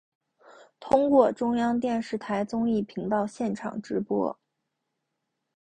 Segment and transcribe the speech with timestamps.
[0.79, 4.35] 通过中央电视台综艺频道现场直播。